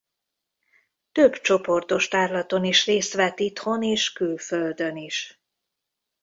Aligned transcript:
Több 1.11 1.33
csoportos 1.33 2.07
tárlaton 2.07 2.63
is 2.63 2.85
részt 2.85 3.13
vett 3.13 3.39
itthon 3.39 3.83
és 3.83 4.13
külföldön 4.13 4.97
is. 4.97 5.41